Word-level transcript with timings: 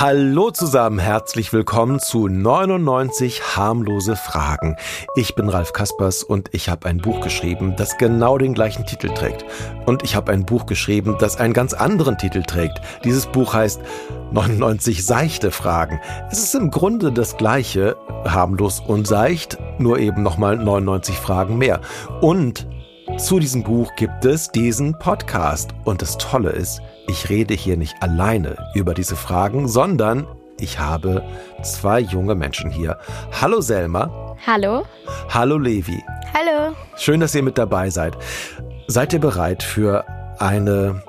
Hallo 0.00 0.52
zusammen, 0.52 1.00
herzlich 1.00 1.52
willkommen 1.52 1.98
zu 1.98 2.28
99 2.28 3.56
harmlose 3.56 4.14
Fragen. 4.14 4.76
Ich 5.16 5.34
bin 5.34 5.48
Ralf 5.48 5.72
Kaspers 5.72 6.22
und 6.22 6.50
ich 6.52 6.68
habe 6.68 6.86
ein 6.86 6.98
Buch 6.98 7.20
geschrieben, 7.20 7.74
das 7.76 7.98
genau 7.98 8.38
den 8.38 8.54
gleichen 8.54 8.86
Titel 8.86 9.08
trägt. 9.08 9.44
Und 9.86 10.04
ich 10.04 10.14
habe 10.14 10.30
ein 10.30 10.46
Buch 10.46 10.66
geschrieben, 10.66 11.16
das 11.18 11.38
einen 11.38 11.52
ganz 11.52 11.72
anderen 11.72 12.16
Titel 12.16 12.44
trägt. 12.44 12.80
Dieses 13.02 13.26
Buch 13.26 13.54
heißt 13.54 13.80
99 14.30 15.04
seichte 15.04 15.50
Fragen. 15.50 16.00
Es 16.30 16.38
ist 16.38 16.54
im 16.54 16.70
Grunde 16.70 17.10
das 17.10 17.36
gleiche, 17.36 17.96
harmlos 18.24 18.78
und 18.78 19.08
seicht, 19.08 19.58
nur 19.80 19.98
eben 19.98 20.22
nochmal 20.22 20.58
99 20.58 21.16
Fragen 21.16 21.58
mehr. 21.58 21.80
Und 22.20 22.68
zu 23.18 23.40
diesem 23.40 23.64
Buch 23.64 23.94
gibt 23.96 24.24
es 24.24 24.50
diesen 24.50 24.96
Podcast. 24.98 25.70
Und 25.84 26.02
das 26.02 26.18
Tolle 26.18 26.50
ist, 26.50 26.80
ich 27.08 27.28
rede 27.28 27.52
hier 27.52 27.76
nicht 27.76 27.94
alleine 28.00 28.56
über 28.74 28.94
diese 28.94 29.16
Fragen, 29.16 29.66
sondern 29.66 30.26
ich 30.60 30.78
habe 30.78 31.24
zwei 31.62 32.00
junge 32.00 32.36
Menschen 32.36 32.70
hier. 32.70 32.98
Hallo 33.40 33.60
Selma. 33.60 34.36
Hallo. 34.46 34.84
Hallo 35.28 35.58
Levi. 35.58 36.02
Hallo. 36.32 36.74
Schön, 36.96 37.18
dass 37.20 37.34
ihr 37.34 37.42
mit 37.42 37.58
dabei 37.58 37.90
seid. 37.90 38.16
Seid 38.86 39.12
ihr 39.12 39.20
bereit 39.20 39.62
für 39.62 40.04
eine 40.38 41.02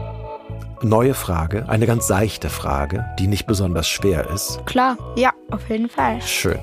neue 0.82 1.14
Frage, 1.14 1.70
eine 1.70 1.86
ganz 1.86 2.08
seichte 2.08 2.50
Frage, 2.50 3.06
die 3.20 3.28
nicht 3.28 3.46
besonders 3.46 3.88
schwer 3.88 4.30
ist? 4.32 4.66
Klar, 4.66 4.98
ja, 5.16 5.32
auf 5.52 5.70
jeden 5.70 5.90
Fall. 5.90 6.22
Schön. 6.22 6.60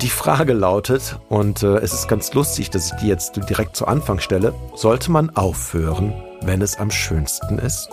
Die 0.00 0.08
Frage 0.08 0.54
lautet, 0.54 1.18
und 1.28 1.62
äh, 1.62 1.76
es 1.76 1.92
ist 1.92 2.08
ganz 2.08 2.32
lustig, 2.32 2.70
dass 2.70 2.92
ich 2.92 2.98
die 2.98 3.08
jetzt 3.08 3.36
direkt 3.48 3.76
zu 3.76 3.86
Anfang 3.86 4.18
stelle, 4.20 4.54
sollte 4.74 5.10
man 5.10 5.30
aufhören, 5.36 6.14
wenn 6.40 6.62
es 6.62 6.78
am 6.78 6.90
schönsten 6.90 7.58
ist? 7.58 7.88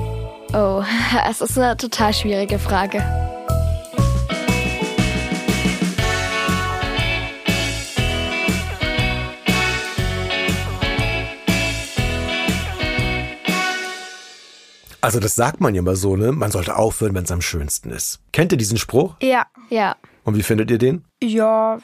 Oh, 0.54 0.82
es 1.30 1.42
ist 1.42 1.58
eine 1.58 1.76
total 1.76 2.14
schwierige 2.14 2.58
Frage. 2.58 3.04
Also 15.02 15.20
das 15.20 15.36
sagt 15.36 15.60
man 15.62 15.76
ja 15.76 15.80
immer 15.80 15.96
so, 15.96 16.16
ne? 16.16 16.32
Man 16.32 16.52
sollte 16.52 16.76
aufhören, 16.76 17.16
wenn 17.16 17.24
es 17.24 17.32
am 17.32 17.42
schönsten 17.42 17.90
ist. 17.90 18.20
Kennt 18.32 18.52
ihr 18.52 18.58
diesen 18.58 18.78
Spruch? 18.78 19.16
Ja. 19.22 19.46
Ja. 19.70 19.96
Und 20.24 20.36
wie 20.36 20.44
findet 20.44 20.72
ihr 20.72 20.78
den? 20.78 21.04
Ja, 21.24 21.80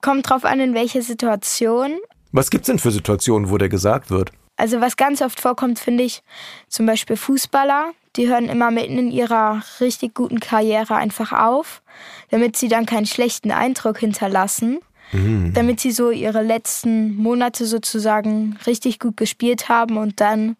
kommt 0.00 0.28
drauf 0.28 0.44
an, 0.44 0.60
in 0.60 0.74
welche 0.74 1.02
Situation. 1.02 1.98
Was 2.32 2.50
gibt's 2.50 2.66
denn 2.66 2.78
für 2.78 2.90
Situationen, 2.90 3.50
wo 3.50 3.58
der 3.58 3.68
gesagt 3.68 4.10
wird? 4.10 4.32
Also 4.56 4.80
was 4.80 4.96
ganz 4.96 5.22
oft 5.22 5.40
vorkommt, 5.40 5.78
finde 5.78 6.04
ich, 6.04 6.22
zum 6.68 6.84
Beispiel 6.84 7.16
Fußballer, 7.16 7.92
die 8.16 8.28
hören 8.28 8.48
immer 8.48 8.70
mitten 8.70 8.98
in 8.98 9.10
ihrer 9.10 9.62
richtig 9.80 10.14
guten 10.14 10.38
Karriere 10.38 10.96
einfach 10.96 11.32
auf, 11.32 11.82
damit 12.30 12.56
sie 12.56 12.68
dann 12.68 12.84
keinen 12.84 13.06
schlechten 13.06 13.52
Eindruck 13.52 13.98
hinterlassen. 13.98 14.80
Mhm. 15.12 15.52
Damit 15.54 15.80
sie 15.80 15.90
so 15.90 16.10
ihre 16.10 16.42
letzten 16.42 17.16
Monate 17.16 17.66
sozusagen 17.66 18.56
richtig 18.66 19.00
gut 19.00 19.16
gespielt 19.16 19.68
haben 19.68 19.96
und 19.96 20.20
dann 20.20 20.56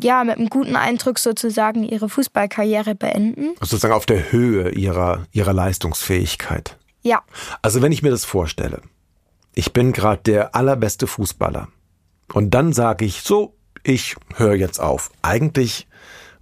ja, 0.00 0.24
mit 0.24 0.38
einem 0.38 0.48
guten 0.48 0.76
Eindruck 0.76 1.18
sozusagen 1.18 1.84
ihre 1.84 2.08
Fußballkarriere 2.08 2.94
beenden. 2.94 3.50
Also 3.60 3.76
sozusagen 3.76 3.94
auf 3.94 4.06
der 4.06 4.32
Höhe 4.32 4.70
ihrer, 4.70 5.26
ihrer 5.32 5.52
Leistungsfähigkeit. 5.52 6.76
Ja. 7.02 7.22
Also 7.62 7.82
wenn 7.82 7.92
ich 7.92 8.02
mir 8.02 8.10
das 8.10 8.24
vorstelle, 8.24 8.80
ich 9.54 9.72
bin 9.72 9.92
gerade 9.92 10.22
der 10.22 10.54
allerbeste 10.54 11.06
Fußballer 11.06 11.68
und 12.32 12.50
dann 12.50 12.72
sage 12.72 13.04
ich, 13.04 13.22
so, 13.22 13.54
ich 13.82 14.16
höre 14.36 14.54
jetzt 14.54 14.80
auf. 14.80 15.10
Eigentlich 15.22 15.86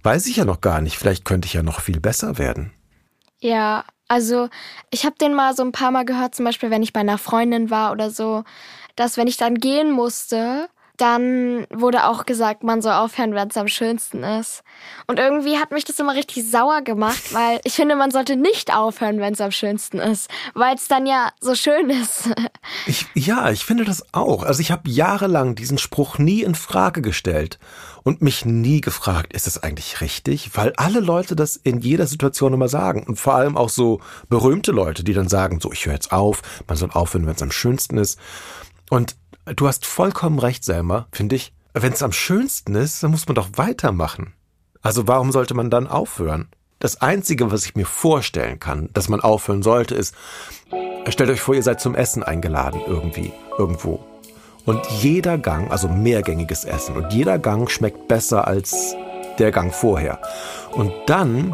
weiß 0.01 0.27
ich 0.27 0.37
ja 0.37 0.45
noch 0.45 0.61
gar 0.61 0.81
nicht, 0.81 0.97
vielleicht 0.97 1.25
könnte 1.25 1.45
ich 1.45 1.53
ja 1.53 1.63
noch 1.63 1.81
viel 1.81 1.99
besser 1.99 2.37
werden. 2.37 2.71
Ja, 3.39 3.85
also 4.07 4.49
ich 4.89 5.05
habe 5.05 5.15
den 5.19 5.33
mal 5.33 5.55
so 5.55 5.63
ein 5.63 5.71
paar 5.71 5.91
Mal 5.91 6.05
gehört, 6.05 6.35
zum 6.35 6.45
Beispiel 6.45 6.69
wenn 6.69 6.83
ich 6.83 6.93
bei 6.93 7.01
einer 7.01 7.17
Freundin 7.17 7.69
war 7.69 7.91
oder 7.91 8.09
so, 8.09 8.43
dass 8.95 9.17
wenn 9.17 9.27
ich 9.27 9.37
dann 9.37 9.55
gehen 9.55 9.91
musste, 9.91 10.69
dann 10.97 11.65
wurde 11.71 12.05
auch 12.05 12.25
gesagt, 12.25 12.63
man 12.63 12.83
soll 12.83 12.93
aufhören, 12.93 13.33
wenn 13.33 13.47
es 13.47 13.57
am 13.57 13.67
schönsten 13.67 14.23
ist. 14.23 14.63
Und 15.07 15.17
irgendwie 15.17 15.57
hat 15.57 15.71
mich 15.71 15.85
das 15.85 15.97
immer 15.97 16.13
richtig 16.13 16.49
sauer 16.49 16.81
gemacht, 16.81 17.33
weil 17.33 17.59
ich 17.63 17.73
finde, 17.73 17.95
man 17.95 18.11
sollte 18.11 18.35
nicht 18.35 18.75
aufhören, 18.75 19.19
wenn 19.19 19.33
es 19.33 19.41
am 19.41 19.49
schönsten 19.49 19.97
ist, 19.97 20.29
weil 20.53 20.75
es 20.75 20.87
dann 20.87 21.07
ja 21.07 21.31
so 21.39 21.55
schön 21.55 21.89
ist. 21.89 22.29
Ich, 22.85 23.05
ja, 23.13 23.49
ich 23.49 23.63
finde 23.63 23.85
das 23.85 24.13
auch. 24.13 24.43
Also 24.43 24.59
ich 24.59 24.71
habe 24.71 24.89
jahrelang 24.89 25.55
diesen 25.55 25.77
Spruch 25.77 26.17
nie 26.17 26.41
in 26.41 26.55
Frage 26.55 27.01
gestellt 27.01 27.57
und 28.03 28.21
mich 28.21 28.45
nie 28.45 28.81
gefragt, 28.81 29.33
ist 29.33 29.47
das 29.47 29.61
eigentlich 29.63 30.01
richtig? 30.01 30.51
Weil 30.55 30.73
alle 30.75 30.99
Leute 30.99 31.35
das 31.35 31.55
in 31.55 31.79
jeder 31.79 32.07
Situation 32.07 32.53
immer 32.53 32.67
sagen 32.67 33.03
und 33.03 33.19
vor 33.19 33.35
allem 33.35 33.55
auch 33.55 33.69
so 33.69 34.01
berühmte 34.27 34.71
Leute, 34.71 35.03
die 35.03 35.13
dann 35.13 35.29
sagen, 35.29 35.59
so 35.61 35.71
ich 35.71 35.85
höre 35.85 35.93
jetzt 35.93 36.11
auf, 36.11 36.41
man 36.67 36.77
soll 36.77 36.91
aufhören, 36.91 37.25
wenn 37.25 37.35
es 37.35 37.41
am 37.41 37.51
schönsten 37.51 37.97
ist. 37.97 38.19
Und 38.89 39.15
Du 39.45 39.67
hast 39.67 39.85
vollkommen 39.85 40.39
recht, 40.39 40.63
Selma, 40.63 41.07
finde 41.11 41.35
ich. 41.35 41.53
Wenn 41.73 41.91
es 41.91 42.03
am 42.03 42.13
schönsten 42.13 42.75
ist, 42.75 43.03
dann 43.03 43.11
muss 43.11 43.27
man 43.27 43.35
doch 43.35 43.49
weitermachen. 43.55 44.33
Also 44.81 45.07
warum 45.07 45.31
sollte 45.31 45.53
man 45.53 45.69
dann 45.69 45.87
aufhören? 45.87 46.47
Das 46.79 47.01
Einzige, 47.01 47.51
was 47.51 47.65
ich 47.65 47.75
mir 47.75 47.85
vorstellen 47.85 48.59
kann, 48.59 48.89
dass 48.93 49.09
man 49.09 49.19
aufhören 49.21 49.63
sollte, 49.63 49.95
ist, 49.95 50.15
stellt 51.07 51.29
euch 51.29 51.41
vor, 51.41 51.55
ihr 51.55 51.63
seid 51.63 51.81
zum 51.81 51.95
Essen 51.95 52.23
eingeladen 52.23 52.81
irgendwie, 52.87 53.33
irgendwo. 53.57 54.05
Und 54.65 54.85
jeder 55.01 55.37
Gang, 55.37 55.71
also 55.71 55.89
mehrgängiges 55.89 56.63
Essen, 56.63 56.95
und 56.95 57.11
jeder 57.11 57.37
Gang 57.37 57.69
schmeckt 57.69 58.07
besser 58.07 58.47
als 58.47 58.95
der 59.39 59.51
Gang 59.51 59.73
vorher. 59.73 60.21
Und 60.71 60.93
dann 61.07 61.53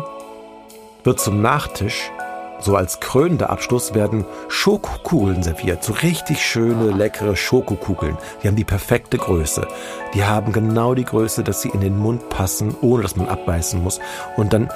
wird 1.04 1.20
zum 1.20 1.42
Nachtisch 1.42 2.12
so 2.60 2.76
als 2.76 3.00
krönender 3.00 3.50
Abschluss 3.50 3.94
werden 3.94 4.26
Schokokugeln 4.48 5.44
serviert. 5.44 5.84
So 5.84 5.94
richtig 5.94 6.46
schöne, 6.46 6.92
leckere 6.92 7.36
Schokokugeln. 7.36 8.18
Die 8.42 8.48
haben 8.48 8.56
die 8.56 8.64
perfekte 8.64 9.18
Größe. 9.18 9.68
Die 10.14 10.24
haben 10.24 10.52
genau 10.52 10.94
die 10.94 11.06
Größe, 11.06 11.44
dass 11.44 11.62
sie 11.62 11.70
in 11.70 11.82
den 11.82 11.98
Mund 11.98 12.30
passen, 12.30 12.76
ohne 12.82 13.04
dass 13.04 13.16
man 13.16 13.28
abbeißen 13.28 13.82
muss. 13.82 14.00
Und 14.38 14.54
dann 14.54 14.70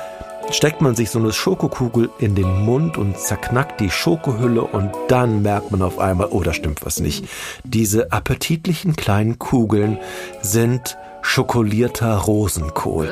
steckt 0.50 0.82
man 0.82 0.96
sich 0.96 1.10
so 1.10 1.20
eine 1.20 1.32
Schokokugel 1.32 2.10
in 2.20 2.36
den 2.36 2.66
Mund 2.66 2.98
und 2.98 3.18
zerknackt 3.18 3.80
die 3.80 3.90
Schokohülle 3.90 4.62
und 4.62 4.92
dann 5.08 5.42
merkt 5.42 5.72
man 5.72 5.82
auf 5.82 6.00
einmal, 6.00 6.28
oh, 6.32 6.42
da 6.42 6.54
stimmt 6.54 6.86
was 6.86 7.00
nicht. 7.00 7.26
Diese 7.64 8.12
appetitlichen 8.12 8.96
kleinen 8.96 9.40
Kugeln 9.40 10.00
sind 10.42 10.98
schokolierter 11.24 12.16
Rosenkohl. 12.18 13.10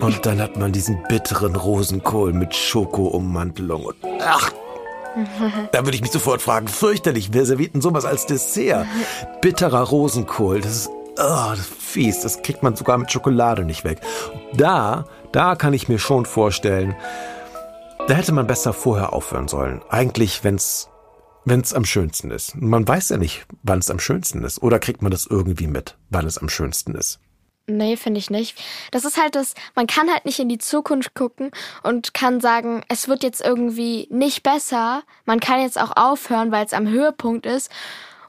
Und 0.00 0.26
dann 0.26 0.40
hat 0.40 0.56
man 0.56 0.72
diesen 0.72 1.02
bitteren 1.08 1.54
Rosenkohl 1.54 2.32
mit 2.32 2.54
Schokoummantelung 2.54 3.84
und 3.84 3.96
ach, 4.20 4.50
da 5.70 5.84
würde 5.84 5.94
ich 5.94 6.02
mich 6.02 6.10
sofort 6.10 6.42
fragen, 6.42 6.66
fürchterlich, 6.66 7.28
wer 7.32 7.46
serviert 7.46 7.74
denn 7.74 7.80
sowas 7.80 8.04
als 8.04 8.26
Dessert? 8.26 8.86
Bitterer 9.40 9.82
Rosenkohl, 9.82 10.60
das 10.60 10.72
ist, 10.72 10.88
oh, 10.88 11.50
das 11.50 11.60
ist 11.60 11.74
fies, 11.74 12.20
das 12.22 12.42
kriegt 12.42 12.64
man 12.64 12.74
sogar 12.74 12.98
mit 12.98 13.12
Schokolade 13.12 13.64
nicht 13.64 13.84
weg. 13.84 14.00
Da, 14.54 15.06
da 15.30 15.54
kann 15.54 15.72
ich 15.72 15.88
mir 15.88 16.00
schon 16.00 16.26
vorstellen, 16.26 16.96
da 18.08 18.14
hätte 18.14 18.32
man 18.32 18.48
besser 18.48 18.72
vorher 18.72 19.12
aufhören 19.12 19.46
sollen. 19.46 19.82
Eigentlich, 19.88 20.42
wenn's 20.42 20.88
wenn 21.44 21.60
es 21.60 21.74
am 21.74 21.84
schönsten 21.84 22.30
ist. 22.30 22.56
Man 22.56 22.88
weiß 22.88 23.10
ja 23.10 23.16
nicht, 23.18 23.46
wann 23.62 23.78
es 23.78 23.90
am 23.90 23.98
schönsten 23.98 24.44
ist. 24.44 24.62
Oder 24.62 24.78
kriegt 24.78 25.02
man 25.02 25.10
das 25.10 25.26
irgendwie 25.26 25.66
mit, 25.66 25.96
wann 26.08 26.26
es 26.26 26.38
am 26.38 26.48
schönsten 26.48 26.94
ist? 26.94 27.20
Nee, 27.66 27.96
finde 27.96 28.18
ich 28.18 28.30
nicht. 28.30 28.62
Das 28.90 29.06
ist 29.06 29.20
halt 29.20 29.34
das, 29.34 29.54
man 29.74 29.86
kann 29.86 30.10
halt 30.10 30.26
nicht 30.26 30.38
in 30.38 30.50
die 30.50 30.58
Zukunft 30.58 31.14
gucken 31.14 31.50
und 31.82 32.12
kann 32.12 32.40
sagen, 32.40 32.82
es 32.88 33.08
wird 33.08 33.22
jetzt 33.22 33.40
irgendwie 33.42 34.06
nicht 34.10 34.42
besser. 34.42 35.02
Man 35.24 35.40
kann 35.40 35.62
jetzt 35.62 35.80
auch 35.80 35.96
aufhören, 35.96 36.52
weil 36.52 36.66
es 36.66 36.74
am 36.74 36.88
Höhepunkt 36.88 37.46
ist. 37.46 37.70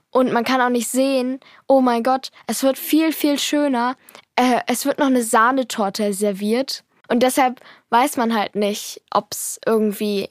Und 0.09 0.31
man 0.31 0.45
kann 0.45 0.61
auch 0.61 0.69
nicht 0.69 0.87
sehen, 0.87 1.41
oh 1.67 1.81
mein 1.81 2.01
Gott, 2.01 2.31
es 2.47 2.63
wird 2.63 2.77
viel, 2.77 3.11
viel 3.11 3.37
schöner. 3.37 3.97
Äh, 4.37 4.61
es 4.67 4.85
wird 4.85 4.99
noch 4.99 5.07
eine 5.07 5.23
Sahnetorte 5.23 6.13
serviert. 6.13 6.85
Und 7.09 7.21
deshalb 7.21 7.59
weiß 7.89 8.15
man 8.15 8.33
halt 8.33 8.55
nicht, 8.55 9.01
ob 9.11 9.33
es 9.33 9.59
irgendwie 9.65 10.29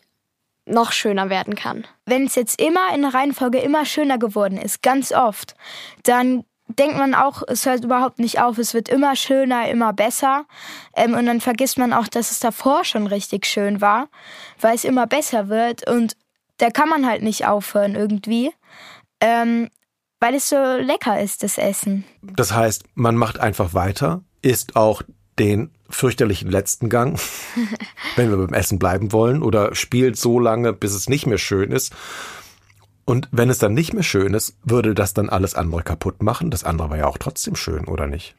noch 0.64 0.92
schöner 0.92 1.28
werden 1.28 1.54
kann. 1.54 1.86
Wenn 2.06 2.24
es 2.24 2.34
jetzt 2.34 2.58
immer 2.58 2.94
in 2.94 3.02
der 3.02 3.12
Reihenfolge 3.12 3.58
immer 3.58 3.84
schöner 3.84 4.16
geworden 4.16 4.56
ist, 4.56 4.82
ganz 4.82 5.12
oft, 5.12 5.54
dann 6.04 6.44
denkt 6.68 6.96
man 6.96 7.14
auch, 7.14 7.42
es 7.46 7.66
hört 7.66 7.84
überhaupt 7.84 8.18
nicht 8.18 8.40
auf, 8.40 8.58
es 8.58 8.74
wird 8.74 8.88
immer 8.88 9.16
schöner, 9.16 9.68
immer 9.68 9.92
besser. 9.92 10.46
Ähm, 10.96 11.14
und 11.14 11.26
dann 11.26 11.40
vergisst 11.40 11.78
man 11.78 11.92
auch, 11.92 12.08
dass 12.08 12.30
es 12.30 12.40
davor 12.40 12.84
schon 12.84 13.06
richtig 13.06 13.46
schön 13.46 13.80
war, 13.80 14.08
weil 14.60 14.74
es 14.74 14.84
immer 14.84 15.06
besser 15.06 15.48
wird. 15.48 15.88
Und 15.88 16.16
da 16.58 16.70
kann 16.70 16.88
man 16.88 17.06
halt 17.06 17.22
nicht 17.22 17.46
aufhören 17.46 17.94
irgendwie, 17.94 18.52
ähm, 19.20 19.68
weil 20.20 20.34
es 20.34 20.48
so 20.48 20.56
lecker 20.56 21.20
ist, 21.20 21.42
das 21.42 21.58
Essen. 21.58 22.04
Das 22.22 22.52
heißt, 22.52 22.84
man 22.94 23.16
macht 23.16 23.40
einfach 23.40 23.74
weiter, 23.74 24.22
isst 24.42 24.76
auch 24.76 25.02
den 25.38 25.72
fürchterlichen 25.90 26.50
letzten 26.50 26.88
Gang, 26.88 27.20
wenn 28.16 28.30
wir 28.30 28.38
beim 28.38 28.54
Essen 28.54 28.78
bleiben 28.78 29.12
wollen, 29.12 29.42
oder 29.42 29.74
spielt 29.74 30.16
so 30.16 30.40
lange, 30.40 30.72
bis 30.72 30.94
es 30.94 31.08
nicht 31.08 31.26
mehr 31.26 31.38
schön 31.38 31.72
ist 31.72 31.92
und 33.04 33.28
wenn 33.32 33.50
es 33.50 33.58
dann 33.58 33.74
nicht 33.74 33.92
mehr 33.92 34.02
schön 34.02 34.34
ist, 34.34 34.56
würde 34.62 34.94
das 34.94 35.14
dann 35.14 35.28
alles 35.28 35.54
andere 35.54 35.82
kaputt 35.82 36.22
machen? 36.22 36.50
Das 36.50 36.64
andere 36.64 36.90
war 36.90 36.96
ja 36.96 37.06
auch 37.06 37.18
trotzdem 37.18 37.56
schön, 37.56 37.86
oder 37.86 38.06
nicht? 38.06 38.34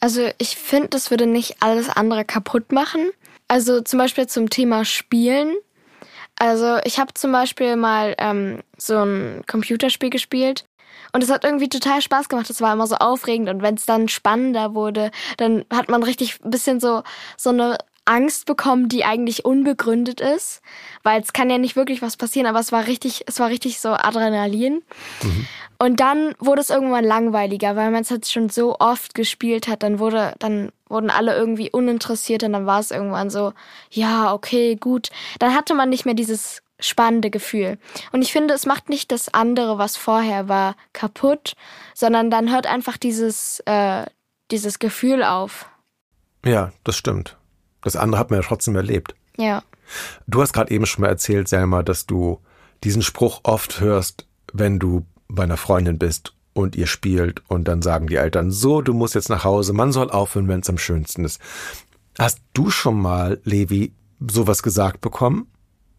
Also 0.00 0.28
ich 0.38 0.56
finde, 0.56 0.88
das 0.88 1.10
würde 1.10 1.26
nicht 1.26 1.62
alles 1.62 1.88
andere 1.88 2.24
kaputt 2.24 2.72
machen. 2.72 3.10
Also 3.48 3.80
zum 3.80 3.98
Beispiel 3.98 4.26
zum 4.26 4.48
Thema 4.48 4.84
Spielen. 4.84 5.56
Also 6.38 6.78
ich 6.84 6.98
habe 6.98 7.12
zum 7.14 7.32
Beispiel 7.32 7.76
mal 7.76 8.14
ähm, 8.18 8.62
so 8.78 8.96
ein 9.04 9.42
Computerspiel 9.46 10.08
gespielt 10.08 10.64
und 11.12 11.22
es 11.22 11.30
hat 11.30 11.44
irgendwie 11.44 11.68
total 11.68 12.00
Spaß 12.00 12.28
gemacht. 12.28 12.48
Es 12.48 12.60
war 12.60 12.72
immer 12.72 12.86
so 12.86 12.96
aufregend 12.96 13.48
und 13.50 13.62
wenn 13.62 13.74
es 13.74 13.84
dann 13.84 14.08
spannender 14.08 14.74
wurde, 14.74 15.10
dann 15.36 15.64
hat 15.72 15.90
man 15.90 16.02
richtig 16.02 16.42
ein 16.42 16.50
bisschen 16.50 16.80
so 16.80 17.02
so 17.36 17.50
eine 17.50 17.76
Angst 18.10 18.44
bekommen, 18.44 18.88
die 18.88 19.04
eigentlich 19.04 19.44
unbegründet 19.44 20.20
ist, 20.20 20.62
weil 21.04 21.20
es 21.20 21.32
kann 21.32 21.48
ja 21.48 21.58
nicht 21.58 21.76
wirklich 21.76 22.02
was 22.02 22.16
passieren, 22.16 22.48
aber 22.48 22.58
es 22.58 22.72
war 22.72 22.88
richtig, 22.88 23.22
es 23.28 23.38
war 23.38 23.48
richtig 23.48 23.78
so 23.78 23.90
Adrenalin. 23.90 24.82
Mhm. 25.22 25.46
Und 25.78 26.00
dann 26.00 26.34
wurde 26.40 26.60
es 26.60 26.70
irgendwann 26.70 27.04
langweiliger, 27.04 27.76
weil 27.76 27.92
man 27.92 28.02
es 28.02 28.10
jetzt 28.10 28.32
schon 28.32 28.48
so 28.48 28.76
oft 28.80 29.14
gespielt 29.14 29.68
hat, 29.68 29.84
dann 29.84 30.00
wurde, 30.00 30.34
dann 30.40 30.72
wurden 30.88 31.08
alle 31.08 31.36
irgendwie 31.36 31.70
uninteressiert 31.70 32.42
und 32.42 32.52
dann 32.52 32.66
war 32.66 32.80
es 32.80 32.90
irgendwann 32.90 33.30
so, 33.30 33.52
ja, 33.90 34.34
okay, 34.34 34.74
gut. 34.74 35.10
Dann 35.38 35.54
hatte 35.54 35.74
man 35.74 35.88
nicht 35.88 36.04
mehr 36.04 36.14
dieses 36.14 36.62
spannende 36.80 37.30
Gefühl. 37.30 37.78
Und 38.10 38.22
ich 38.22 38.32
finde, 38.32 38.54
es 38.54 38.66
macht 38.66 38.88
nicht 38.88 39.12
das 39.12 39.32
andere, 39.32 39.78
was 39.78 39.96
vorher 39.96 40.48
war, 40.48 40.74
kaputt, 40.92 41.54
sondern 41.94 42.28
dann 42.28 42.50
hört 42.50 42.66
einfach 42.66 42.96
dieses, 42.96 43.60
äh, 43.66 44.04
dieses 44.50 44.80
Gefühl 44.80 45.22
auf. 45.22 45.70
Ja, 46.44 46.72
das 46.82 46.96
stimmt. 46.96 47.36
Das 47.82 47.96
andere 47.96 48.20
hat 48.20 48.30
man 48.30 48.40
ja 48.40 48.46
trotzdem 48.46 48.76
erlebt. 48.76 49.14
Ja. 49.36 49.62
Du 50.26 50.40
hast 50.40 50.52
gerade 50.52 50.70
eben 50.70 50.86
schon 50.86 51.02
mal 51.02 51.08
erzählt, 51.08 51.48
Selma, 51.48 51.82
dass 51.82 52.06
du 52.06 52.40
diesen 52.84 53.02
Spruch 53.02 53.40
oft 53.42 53.80
hörst, 53.80 54.26
wenn 54.52 54.78
du 54.78 55.06
bei 55.28 55.44
einer 55.44 55.56
Freundin 55.56 55.98
bist 55.98 56.34
und 56.52 56.76
ihr 56.76 56.86
spielt 56.86 57.42
und 57.48 57.68
dann 57.68 57.82
sagen 57.82 58.06
die 58.06 58.16
Eltern, 58.16 58.50
so, 58.50 58.82
du 58.82 58.92
musst 58.92 59.14
jetzt 59.14 59.28
nach 59.28 59.44
Hause, 59.44 59.72
man 59.72 59.92
soll 59.92 60.10
aufhören, 60.10 60.48
wenn 60.48 60.60
es 60.60 60.68
am 60.68 60.78
schönsten 60.78 61.24
ist. 61.24 61.40
Hast 62.18 62.40
du 62.52 62.70
schon 62.70 63.00
mal, 63.00 63.40
Levi, 63.44 63.92
sowas 64.28 64.62
gesagt 64.62 65.00
bekommen? 65.00 65.46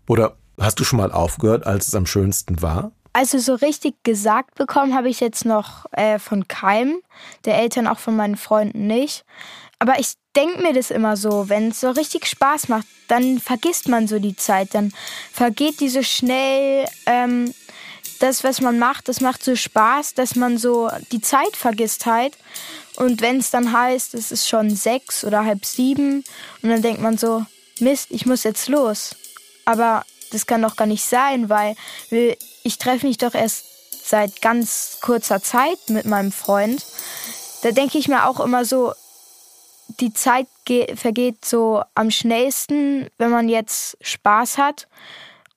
Oder 0.08 0.36
hast 0.60 0.80
du 0.80 0.84
schon 0.84 0.98
mal 0.98 1.12
aufgehört, 1.12 1.66
als 1.66 1.88
es 1.88 1.96
am 1.96 2.06
schönsten 2.06 2.62
war? 2.62 2.92
Also 3.14 3.40
so 3.40 3.56
richtig 3.56 4.04
gesagt 4.04 4.56
bekommen 4.56 4.96
habe 4.96 5.10
ich 5.10 5.20
jetzt 5.20 5.46
noch 5.46 5.86
äh, 5.92 6.18
von 6.18 6.48
keinem, 6.48 7.02
der 7.46 7.58
Eltern 7.58 7.88
auch 7.88 8.00
von 8.00 8.16
meinen 8.16 8.38
Freunden 8.38 8.88
nicht. 8.88 9.26
Aber 9.82 10.00
ich 10.00 10.14
denke 10.36 10.62
mir 10.62 10.74
das 10.74 10.92
immer 10.92 11.18
so, 11.18 11.50
wenn 11.50 11.70
es 11.70 11.80
so 11.80 11.90
richtig 11.90 12.28
Spaß 12.28 12.68
macht, 12.68 12.86
dann 13.08 13.40
vergisst 13.40 13.88
man 13.88 14.08
so 14.08 14.20
die 14.20 14.36
Zeit, 14.36 14.76
dann 14.76 14.94
vergeht 15.34 15.80
die 15.80 15.90
so 15.90 16.04
schnell. 16.04 16.86
Ähm, 17.08 17.52
das, 18.20 18.44
was 18.44 18.62
man 18.62 18.78
macht, 18.78 19.08
das 19.08 19.22
macht 19.22 19.44
so 19.44 19.56
Spaß, 19.56 20.14
dass 20.14 20.36
man 20.36 20.60
so 20.60 20.92
die 21.12 21.20
Zeit 21.20 21.56
vergisst 21.56 22.06
halt. 22.06 22.38
Und 22.98 23.24
wenn 23.24 23.40
es 23.40 23.50
dann 23.50 23.74
heißt, 23.74 24.14
es 24.14 24.32
ist 24.32 24.48
schon 24.48 24.70
sechs 24.70 25.26
oder 25.26 25.46
halb 25.46 25.66
sieben 25.66 26.24
und 26.62 26.70
dann 26.70 26.84
denkt 26.84 27.02
man 27.02 27.18
so, 27.18 27.44
Mist, 27.80 28.12
ich 28.12 28.28
muss 28.28 28.44
jetzt 28.44 28.70
los. 28.70 29.16
Aber 29.66 30.06
das 30.32 30.46
kann 30.46 30.62
doch 30.62 30.76
gar 30.76 30.86
nicht 30.86 31.04
sein, 31.04 31.50
weil 31.50 31.76
ich 32.62 32.78
treffe 32.78 33.08
mich 33.08 33.18
doch 33.18 33.34
erst 33.34 33.66
seit 34.04 34.44
ganz 34.44 35.00
kurzer 35.02 35.42
Zeit 35.42 35.80
mit 35.88 36.06
meinem 36.06 36.32
Freund. 36.32 36.86
Da 37.64 37.72
denke 37.72 37.98
ich 37.98 38.08
mir 38.08 38.28
auch 38.28 38.40
immer 38.40 38.64
so, 38.64 38.94
die 40.00 40.14
Zeit 40.14 40.48
vergeht 40.96 41.44
so 41.44 41.84
am 41.96 42.12
schnellsten, 42.12 43.08
wenn 43.18 43.30
man 43.30 43.50
jetzt 43.50 43.98
Spaß 44.02 44.58
hat. 44.58 44.88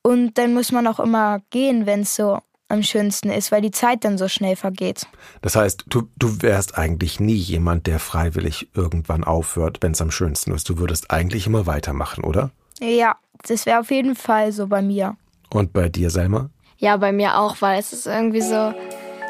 Und 0.03 0.37
dann 0.39 0.55
muss 0.55 0.73
man 0.73 0.87
auch 0.87 1.01
immer 1.01 1.41
gehen, 1.51 1.87
wenn 1.87 2.01
es 2.01 2.17
so 2.17 2.39
am 2.69 2.83
schönsten 2.83 3.31
ist, 3.31 3.53
weil 3.53 3.63
die 3.63 3.71
Zeit 3.71 4.05
dann 4.05 4.19
so 4.19 4.29
schnell 4.29 4.57
vergeht. 4.57 5.07
Das 5.43 5.57
heißt, 5.57 5.85
du, 5.89 6.09
du 6.17 6.43
wärst 6.43 6.77
eigentlich 6.77 7.21
nie 7.21 7.35
jemand, 7.35 7.87
der 7.87 7.99
freiwillig 7.99 8.69
irgendwann 8.75 9.25
aufhört, 9.25 9.79
wenn 9.81 9.93
es 9.93 10.03
am 10.03 10.11
schönsten 10.11 10.53
ist. 10.53 10.69
Du 10.69 10.79
würdest 10.79 11.11
eigentlich 11.11 11.47
immer 11.47 11.67
weitermachen, 11.67 12.25
oder? 12.25 12.51
Ja, 12.81 13.17
das 13.47 13.67
wäre 13.67 13.81
auf 13.81 13.91
jeden 13.91 14.17
Fall 14.17 14.53
so 14.53 14.67
bei 14.67 14.83
mir. 14.83 15.17
Und 15.51 15.73
bei 15.73 15.89
dir, 15.89 16.11
Selma? 16.11 16.51
Ja, 16.79 16.97
bei 16.97 17.13
mir 17.13 17.39
auch, 17.39 17.61
weil 17.61 17.79
es 17.79 17.93
ist 17.93 18.07
irgendwie 18.07 18.41
so, 18.41 18.75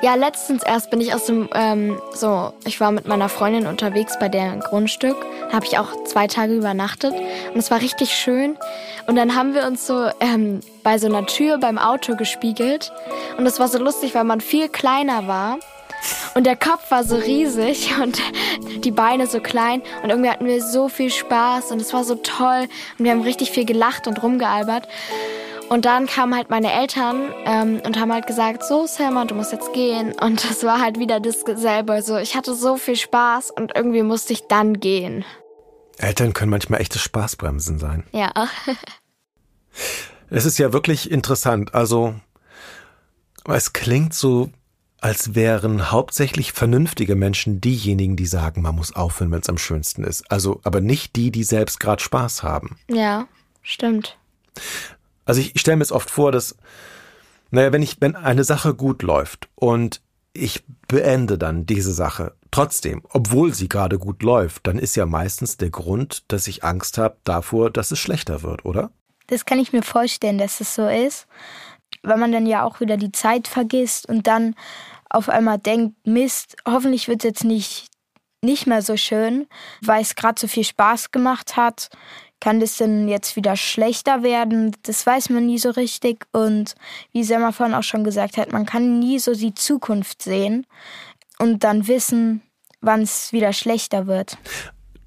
ja, 0.04 0.16
letztens 0.16 0.62
erst 0.62 0.90
bin 0.90 1.00
ich 1.00 1.14
aus 1.14 1.24
dem, 1.24 1.48
ähm, 1.54 1.98
so, 2.12 2.52
ich 2.66 2.78
war 2.78 2.92
mit 2.92 3.08
meiner 3.08 3.30
Freundin 3.30 3.66
unterwegs 3.66 4.18
bei 4.20 4.28
deren 4.28 4.60
Grundstück. 4.60 5.16
Da 5.48 5.54
habe 5.54 5.64
ich 5.64 5.78
auch 5.78 6.04
zwei 6.04 6.26
Tage 6.26 6.54
übernachtet 6.54 7.14
und 7.14 7.56
es 7.58 7.70
war 7.70 7.80
richtig 7.80 8.10
schön. 8.10 8.58
Und 9.06 9.16
dann 9.16 9.34
haben 9.34 9.54
wir 9.54 9.66
uns 9.66 9.86
so 9.86 10.10
ähm, 10.20 10.60
bei 10.82 10.98
so 10.98 11.06
einer 11.06 11.24
Tür 11.24 11.56
beim 11.56 11.78
Auto 11.78 12.16
gespiegelt 12.16 12.92
und 13.38 13.46
es 13.46 13.58
war 13.58 13.68
so 13.68 13.78
lustig, 13.78 14.14
weil 14.14 14.24
man 14.24 14.42
viel 14.42 14.68
kleiner 14.68 15.26
war. 15.26 15.58
Und 16.34 16.44
der 16.44 16.56
Kopf 16.56 16.90
war 16.90 17.02
so 17.02 17.16
riesig 17.16 17.94
und 18.02 18.20
die 18.84 18.90
Beine 18.90 19.26
so 19.26 19.40
klein. 19.40 19.80
Und 20.02 20.10
irgendwie 20.10 20.28
hatten 20.28 20.44
wir 20.44 20.62
so 20.62 20.90
viel 20.90 21.10
Spaß 21.10 21.70
und 21.70 21.80
es 21.80 21.94
war 21.94 22.04
so 22.04 22.16
toll. 22.16 22.68
Und 22.98 23.06
wir 23.06 23.10
haben 23.10 23.22
richtig 23.22 23.52
viel 23.52 23.64
gelacht 23.64 24.06
und 24.06 24.22
rumgealbert. 24.22 24.86
Und 25.68 25.86
dann 25.86 26.06
kamen 26.06 26.34
halt 26.34 26.50
meine 26.50 26.72
Eltern 26.72 27.32
ähm, 27.46 27.80
und 27.84 27.98
haben 27.98 28.12
halt 28.12 28.26
gesagt, 28.26 28.64
so 28.64 28.86
Selma, 28.86 29.24
du 29.24 29.34
musst 29.34 29.52
jetzt 29.52 29.72
gehen. 29.72 30.12
Und 30.20 30.48
das 30.48 30.62
war 30.62 30.80
halt 30.80 30.98
wieder 30.98 31.20
dasselbe. 31.20 32.02
So, 32.02 32.16
ich 32.16 32.36
hatte 32.36 32.54
so 32.54 32.76
viel 32.76 32.96
Spaß 32.96 33.50
und 33.50 33.72
irgendwie 33.74 34.02
musste 34.02 34.32
ich 34.32 34.46
dann 34.46 34.80
gehen. 34.80 35.24
Eltern 35.98 36.32
können 36.32 36.50
manchmal 36.50 36.80
echte 36.80 36.98
Spaßbremsen 36.98 37.78
sein. 37.78 38.04
Ja. 38.12 38.32
es 40.30 40.44
ist 40.44 40.58
ja 40.58 40.72
wirklich 40.72 41.10
interessant. 41.10 41.74
Also, 41.74 42.14
es 43.46 43.72
klingt 43.72 44.14
so, 44.14 44.50
als 45.00 45.34
wären 45.34 45.90
hauptsächlich 45.90 46.52
vernünftige 46.52 47.14
Menschen 47.14 47.60
diejenigen, 47.60 48.16
die 48.16 48.26
sagen, 48.26 48.62
man 48.62 48.74
muss 48.74 48.94
aufhören, 48.94 49.30
wenn 49.32 49.40
es 49.40 49.48
am 49.48 49.58
schönsten 49.58 50.04
ist. 50.04 50.30
Also, 50.30 50.60
aber 50.64 50.80
nicht 50.80 51.16
die, 51.16 51.30
die 51.30 51.44
selbst 51.44 51.80
gerade 51.80 52.02
Spaß 52.02 52.42
haben. 52.42 52.76
Ja, 52.88 53.28
stimmt. 53.62 54.18
Also 55.24 55.40
ich, 55.40 55.54
ich 55.54 55.60
stelle 55.60 55.76
mir 55.76 55.82
jetzt 55.82 55.92
oft 55.92 56.10
vor, 56.10 56.32
dass, 56.32 56.56
naja, 57.50 57.72
wenn 57.72 57.82
ich, 57.82 58.00
wenn 58.00 58.16
eine 58.16 58.44
Sache 58.44 58.74
gut 58.74 59.02
läuft 59.02 59.48
und 59.54 60.00
ich 60.32 60.64
beende 60.88 61.38
dann 61.38 61.66
diese 61.66 61.92
Sache 61.92 62.34
trotzdem, 62.50 63.02
obwohl 63.10 63.54
sie 63.54 63.68
gerade 63.68 63.98
gut 63.98 64.22
läuft, 64.22 64.66
dann 64.66 64.78
ist 64.78 64.96
ja 64.96 65.06
meistens 65.06 65.56
der 65.56 65.70
Grund, 65.70 66.24
dass 66.28 66.48
ich 66.48 66.64
Angst 66.64 66.98
habe 66.98 67.16
davor, 67.24 67.70
dass 67.70 67.90
es 67.90 67.98
schlechter 67.98 68.42
wird, 68.42 68.64
oder? 68.64 68.90
Das 69.28 69.44
kann 69.44 69.58
ich 69.58 69.72
mir 69.72 69.82
vorstellen, 69.82 70.38
dass 70.38 70.60
es 70.60 70.74
so 70.74 70.88
ist, 70.88 71.26
weil 72.02 72.18
man 72.18 72.32
dann 72.32 72.46
ja 72.46 72.64
auch 72.64 72.80
wieder 72.80 72.96
die 72.96 73.12
Zeit 73.12 73.48
vergisst 73.48 74.08
und 74.08 74.26
dann 74.26 74.54
auf 75.08 75.28
einmal 75.28 75.58
denkt, 75.58 75.94
Mist, 76.06 76.56
hoffentlich 76.66 77.08
wird 77.08 77.20
es 77.20 77.28
jetzt 77.28 77.44
nicht 77.44 77.88
nicht 78.44 78.66
mehr 78.66 78.82
so 78.82 78.96
schön, 78.96 79.48
weil 79.80 80.02
es 80.02 80.14
gerade 80.14 80.38
so 80.38 80.46
viel 80.46 80.64
Spaß 80.64 81.10
gemacht 81.10 81.56
hat. 81.56 81.88
Kann 82.44 82.60
das 82.60 82.76
denn 82.76 83.08
jetzt 83.08 83.36
wieder 83.36 83.56
schlechter 83.56 84.22
werden? 84.22 84.76
Das 84.82 85.06
weiß 85.06 85.30
man 85.30 85.46
nie 85.46 85.56
so 85.56 85.70
richtig. 85.70 86.26
Und 86.30 86.74
wie 87.10 87.24
Selma 87.24 87.52
vorhin 87.52 87.74
auch 87.74 87.82
schon 87.82 88.04
gesagt 88.04 88.36
hat, 88.36 88.52
man 88.52 88.66
kann 88.66 88.98
nie 88.98 89.18
so 89.18 89.32
die 89.32 89.54
Zukunft 89.54 90.20
sehen 90.20 90.66
und 91.38 91.64
dann 91.64 91.88
wissen, 91.88 92.42
wann 92.82 93.00
es 93.00 93.32
wieder 93.32 93.54
schlechter 93.54 94.06
wird. 94.06 94.36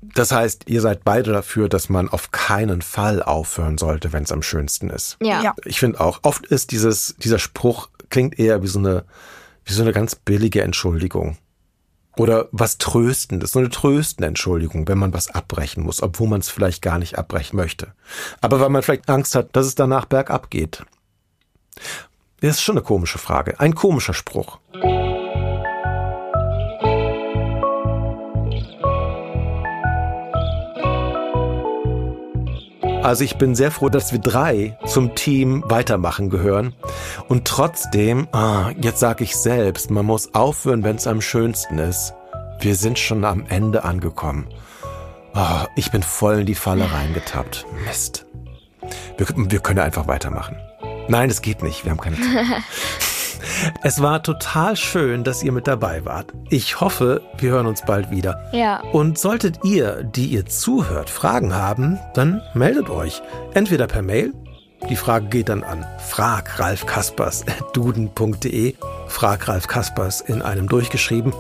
Das 0.02 0.32
heißt, 0.32 0.64
ihr 0.66 0.82
seid 0.82 1.04
beide 1.04 1.32
dafür, 1.32 1.70
dass 1.70 1.90
man 1.90 2.10
auf 2.10 2.32
keinen 2.32 2.82
Fall 2.82 3.22
aufhören 3.22 3.78
sollte, 3.78 4.14
wenn 4.14 4.24
es 4.24 4.32
am 4.32 4.42
schönsten 4.42 4.90
ist. 4.90 5.18
Ja. 5.22 5.44
ja. 5.44 5.56
Ich 5.64 5.80
finde 5.80 6.00
auch, 6.00 6.22
oft 6.24 6.48
ist 6.48 6.72
dieses, 6.72 7.18
dieser 7.20 7.38
Spruch 7.38 7.90
klingt 8.10 8.40
eher 8.40 8.64
wie 8.64 8.68
so 8.68 8.80
eine, 8.80 9.06
wie 9.64 9.74
so 9.74 9.84
eine 9.84 9.92
ganz 9.92 10.16
billige 10.16 10.64
Entschuldigung. 10.64 11.38
Oder 12.18 12.48
was 12.52 12.78
Tröstendes, 12.78 13.52
so 13.52 13.60
eine 13.60 13.70
tröstende 13.70 14.28
Entschuldigung, 14.28 14.88
wenn 14.88 14.98
man 14.98 15.14
was 15.14 15.30
abbrechen 15.30 15.84
muss, 15.84 16.02
obwohl 16.02 16.28
man 16.28 16.42
es 16.42 16.50
vielleicht 16.50 16.82
gar 16.82 16.98
nicht 16.98 17.18
abbrechen 17.18 17.56
möchte. 17.56 17.94
Aber 18.42 18.60
weil 18.60 18.70
man 18.70 18.82
vielleicht 18.82 19.10
Angst 19.10 19.36
hat, 19.36 19.56
dass 19.56 19.66
es 19.66 19.76
danach 19.76 20.06
bergab 20.06 20.50
geht. 20.50 20.84
Das 22.42 22.52
ist 22.52 22.62
schon 22.62 22.78
eine 22.78 22.84
komische 22.84 23.18
Frage, 23.18 23.60
ein 23.60 23.76
komischer 23.76 24.14
Spruch. 24.14 24.60
Also 33.08 33.24
ich 33.24 33.38
bin 33.38 33.56
sehr 33.56 33.72
froh, 33.72 33.88
dass 33.88 34.12
wir 34.12 34.20
drei 34.20 34.78
zum 34.86 35.16
Team 35.16 35.64
weitermachen 35.66 36.30
gehören. 36.30 36.76
Und 37.30 37.46
trotzdem, 37.46 38.28
ah, 38.34 38.72
jetzt 38.82 39.00
sage 39.00 39.24
ich 39.24 39.38
selbst, 39.38 39.90
man 39.90 40.06
muss 40.06 40.34
aufhören, 40.34 40.84
wenn 40.84 40.98
es 40.98 41.08
am 41.08 41.22
schönsten 41.22 41.78
ist. 41.80 42.14
Wir 42.60 42.76
sind 42.76 43.00
schon 43.00 43.24
am 43.24 43.46
Ende 43.48 43.86
angekommen. 43.86 44.50
Oh, 45.34 45.66
ich 45.78 45.90
bin 45.90 46.04
voll 46.04 46.40
in 46.40 46.46
die 46.46 46.54
Falle 46.54 46.92
reingetappt. 46.92 47.66
Mist. 47.86 48.26
Wir, 49.16 49.28
wir 49.38 49.60
können 49.62 49.80
einfach 49.80 50.08
weitermachen. 50.08 50.58
Nein, 51.08 51.30
es 51.30 51.42
geht 51.42 51.64
nicht. 51.64 51.86
Wir 51.86 51.92
haben 51.92 52.02
keine 52.02 52.18
Zeit. 52.18 52.62
Es 53.84 54.02
war 54.02 54.24
total 54.24 54.76
schön, 54.76 55.24
dass 55.24 55.44
ihr 55.44 55.52
mit 55.52 55.68
dabei 55.68 56.04
wart. 56.06 56.34
Ich 56.50 56.82
hoffe, 56.82 57.22
wir 57.38 57.52
hören 57.52 57.68
uns 57.68 57.84
bald 57.84 58.10
wieder. 58.12 58.50
Ja. 58.54 58.82
Und 58.92 59.18
solltet 59.18 59.64
ihr, 59.64 60.04
die 60.04 60.28
ihr 60.28 60.46
zuhört, 60.46 61.10
Fragen 61.10 61.56
haben, 61.56 61.98
dann 62.14 62.42
meldet 62.54 62.90
euch. 62.90 63.22
Entweder 63.54 63.88
per 63.88 64.02
Mail. 64.02 64.34
Die 64.90 64.96
Frage 64.96 65.28
geht 65.28 65.50
dann 65.50 65.64
an 65.64 65.86
fragralfkaspers.duden.de. 66.10 68.76
Frag 69.08 69.48
Ralf 69.48 69.68
Kaspers 69.68 70.22
in 70.22 70.42
einem 70.42 70.70
durchgeschrieben. 70.70 71.34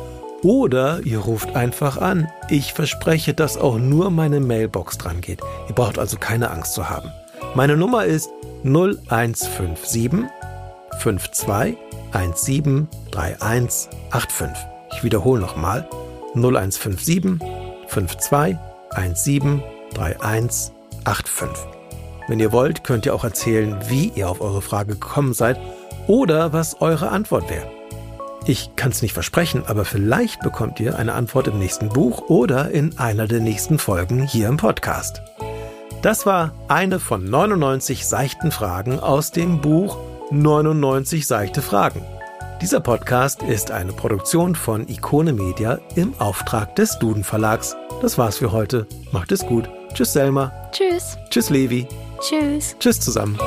Oder 0.43 0.99
ihr 1.03 1.19
ruft 1.19 1.55
einfach 1.55 1.97
an. 1.97 2.27
Ich 2.49 2.73
verspreche, 2.73 3.33
dass 3.33 3.57
auch 3.57 3.77
nur 3.77 4.11
meine 4.11 4.39
Mailbox 4.39 4.97
dran 4.97 5.21
geht. 5.21 5.41
Ihr 5.67 5.75
braucht 5.75 5.97
also 5.97 6.17
keine 6.17 6.51
Angst 6.51 6.73
zu 6.73 6.89
haben. 6.89 7.11
Meine 7.55 7.77
Nummer 7.77 8.05
ist 8.05 8.29
0157 8.63 10.11
52 11.01 11.77
17 12.35 12.87
31 13.15 13.89
85. 14.11 14.49
Ich 14.93 15.03
wiederhole 15.03 15.41
nochmal 15.41 15.87
0157 16.35 17.39
52 17.87 18.57
17 19.13 19.63
31 19.99 20.73
85. 21.05 21.77
Wenn 22.27 22.39
ihr 22.39 22.51
wollt, 22.51 22.83
könnt 22.83 23.05
ihr 23.05 23.15
auch 23.15 23.23
erzählen, 23.23 23.77
wie 23.87 24.11
ihr 24.15 24.29
auf 24.29 24.41
eure 24.41 24.61
Frage 24.61 24.93
gekommen 24.93 25.33
seid 25.33 25.57
oder 26.07 26.51
was 26.51 26.81
eure 26.81 27.09
Antwort 27.09 27.49
wäre. 27.49 27.71
Ich 28.45 28.75
kann 28.75 28.91
es 28.91 29.01
nicht 29.01 29.13
versprechen, 29.13 29.63
aber 29.67 29.83
vielleicht 29.83 30.39
bekommt 30.41 30.79
ihr 30.79 30.97
eine 30.97 31.13
Antwort 31.13 31.47
im 31.47 31.59
nächsten 31.59 31.89
Buch 31.89 32.29
oder 32.29 32.71
in 32.71 32.97
einer 32.97 33.27
der 33.27 33.41
nächsten 33.41 33.77
Folgen 33.77 34.25
hier 34.25 34.47
im 34.47 34.57
Podcast. 34.57 35.21
Das 36.01 36.25
war 36.25 36.53
eine 36.67 36.99
von 36.99 37.25
99 37.25 38.05
seichten 38.05 38.51
Fragen 38.51 38.99
aus 38.99 39.31
dem 39.31 39.59
Buch 39.59 39.97
99 40.31 41.25
seichte 41.25 41.61
Fragen. 41.61 42.03
Dieser 42.61 42.79
Podcast 42.79 43.43
ist 43.43 43.71
eine 43.71 43.93
Produktion 43.93 44.55
von 44.55 44.87
Ikone 44.87 45.31
Media 45.31 45.79
im 45.95 46.13
Auftrag 46.19 46.75
des 46.75 46.99
Duden 46.99 47.23
Verlags. 47.23 47.75
Das 48.01 48.17
war's 48.17 48.37
für 48.37 48.51
heute. 48.51 48.87
Macht 49.11 49.31
es 49.31 49.45
gut. 49.45 49.69
Tschüss 49.93 50.13
Selma. 50.13 50.51
Tschüss. 50.71 51.17
Tschüss 51.29 51.49
Levi. 51.49 51.87
Tschüss. 52.19 52.75
Tschüss 52.79 52.99
zusammen. 52.99 53.37